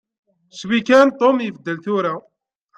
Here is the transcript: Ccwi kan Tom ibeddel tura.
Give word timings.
Ccwi 0.57 0.79
kan 0.87 1.07
Tom 1.19 1.37
ibeddel 1.47 1.77
tura. 1.85 2.13